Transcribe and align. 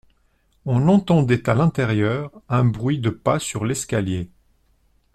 On 0.65 0.87
entendait 0.89 1.47
à 1.47 1.53
l'intérieur 1.53 2.31
un 2.49 2.63
bruit 2.65 2.97
de 2.97 3.11
pas 3.11 3.37
sur 3.37 3.65
l'escalier. 3.65 4.31